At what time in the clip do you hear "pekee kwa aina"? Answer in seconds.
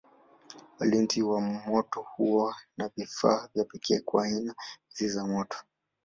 3.65-4.55